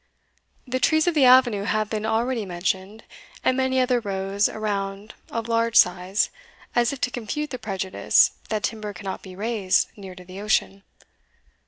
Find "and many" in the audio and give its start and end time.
3.43-3.79